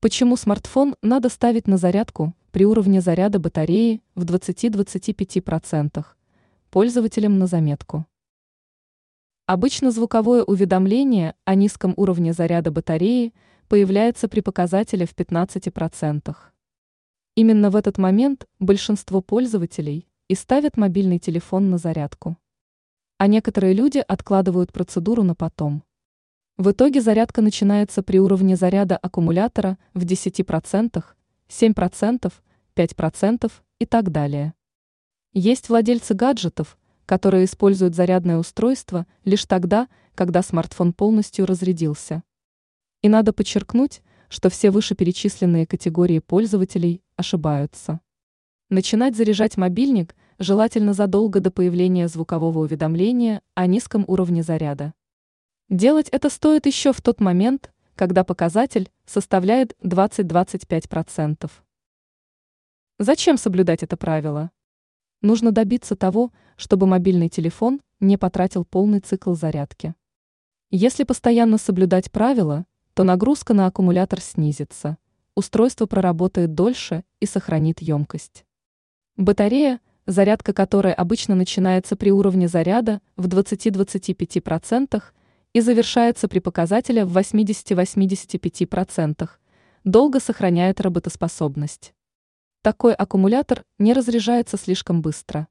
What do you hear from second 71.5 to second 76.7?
соблюдать правила, то нагрузка на аккумулятор снизится, устройство проработает